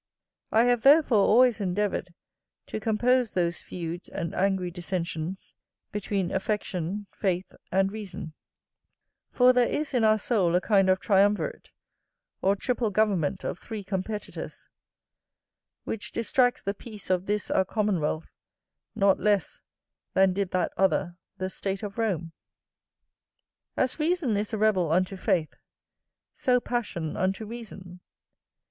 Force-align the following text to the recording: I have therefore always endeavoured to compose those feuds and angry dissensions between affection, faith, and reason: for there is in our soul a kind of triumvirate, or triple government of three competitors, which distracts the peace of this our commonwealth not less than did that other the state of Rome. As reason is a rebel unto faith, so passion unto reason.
I 0.51 0.63
have 0.63 0.81
therefore 0.81 1.27
always 1.27 1.61
endeavoured 1.61 2.11
to 2.65 2.79
compose 2.79 3.29
those 3.33 3.61
feuds 3.61 4.09
and 4.09 4.33
angry 4.33 4.71
dissensions 4.71 5.53
between 5.91 6.31
affection, 6.31 7.05
faith, 7.11 7.53
and 7.71 7.91
reason: 7.91 8.33
for 9.29 9.53
there 9.53 9.67
is 9.69 9.93
in 9.93 10.03
our 10.03 10.17
soul 10.17 10.55
a 10.55 10.59
kind 10.59 10.89
of 10.89 10.99
triumvirate, 10.99 11.69
or 12.41 12.55
triple 12.55 12.89
government 12.89 13.43
of 13.43 13.59
three 13.59 13.83
competitors, 13.83 14.67
which 15.83 16.11
distracts 16.11 16.63
the 16.63 16.73
peace 16.73 17.11
of 17.11 17.27
this 17.27 17.51
our 17.51 17.63
commonwealth 17.63 18.25
not 18.95 19.19
less 19.19 19.61
than 20.15 20.33
did 20.33 20.49
that 20.49 20.71
other 20.75 21.15
the 21.37 21.47
state 21.51 21.83
of 21.83 21.99
Rome. 21.99 22.31
As 23.77 23.99
reason 23.99 24.35
is 24.35 24.51
a 24.51 24.57
rebel 24.57 24.91
unto 24.91 25.15
faith, 25.15 25.53
so 26.33 26.59
passion 26.59 27.15
unto 27.15 27.45
reason. 27.45 27.99